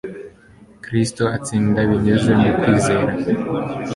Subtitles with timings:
[0.83, 3.11] Kristo atsinda binyuze mu kwizera.